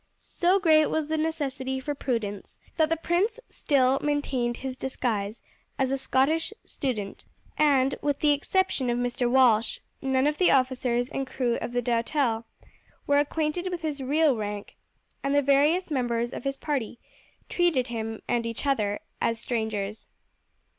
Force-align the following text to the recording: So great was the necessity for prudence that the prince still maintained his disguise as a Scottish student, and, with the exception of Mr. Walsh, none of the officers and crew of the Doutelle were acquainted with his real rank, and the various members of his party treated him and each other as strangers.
So 0.19 0.57
great 0.59 0.87
was 0.87 1.09
the 1.09 1.15
necessity 1.17 1.79
for 1.79 1.93
prudence 1.93 2.57
that 2.77 2.89
the 2.89 2.97
prince 2.97 3.39
still 3.51 3.99
maintained 4.01 4.57
his 4.57 4.75
disguise 4.75 5.43
as 5.77 5.91
a 5.91 5.95
Scottish 5.99 6.51
student, 6.65 7.25
and, 7.55 7.93
with 8.01 8.17
the 8.17 8.31
exception 8.31 8.89
of 8.89 8.97
Mr. 8.97 9.29
Walsh, 9.29 9.79
none 10.01 10.25
of 10.25 10.39
the 10.39 10.49
officers 10.49 11.11
and 11.11 11.27
crew 11.27 11.59
of 11.61 11.71
the 11.71 11.83
Doutelle 11.83 12.47
were 13.05 13.19
acquainted 13.19 13.69
with 13.69 13.81
his 13.81 14.01
real 14.01 14.35
rank, 14.35 14.75
and 15.23 15.35
the 15.35 15.41
various 15.43 15.91
members 15.91 16.33
of 16.33 16.45
his 16.45 16.57
party 16.57 16.97
treated 17.47 17.85
him 17.85 18.23
and 18.27 18.47
each 18.47 18.65
other 18.65 19.01
as 19.21 19.39
strangers. 19.39 20.07